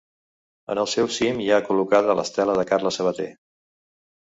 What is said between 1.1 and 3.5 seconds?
cim hi ha col·locada l'Estela de Carles Sabater.